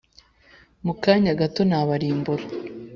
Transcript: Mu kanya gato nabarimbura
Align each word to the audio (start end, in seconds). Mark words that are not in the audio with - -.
Mu 0.85 0.93
kanya 1.03 1.31
gato 1.39 1.61
nabarimbura 1.69 2.43